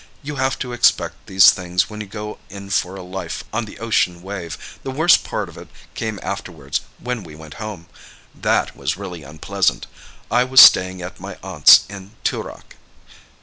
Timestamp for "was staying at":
10.43-11.19